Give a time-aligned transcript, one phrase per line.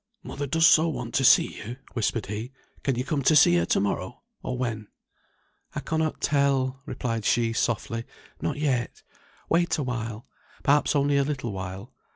[0.23, 2.51] "Mother does so want to see you," whispered he.
[2.81, 4.23] "Can you come to see her to morrow?
[4.41, 4.87] or when?"
[5.75, 8.05] "I cannot tell," replied she, softly.
[8.41, 9.03] "Not yet.
[9.47, 10.25] Wait awhile;
[10.63, 11.93] perhaps only a little while.